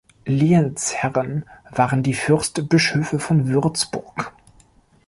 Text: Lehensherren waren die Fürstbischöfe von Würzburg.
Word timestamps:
Lehensherren 0.25 1.45
waren 1.69 2.01
die 2.01 2.15
Fürstbischöfe 2.15 3.19
von 3.19 3.47
Würzburg. 3.47 4.33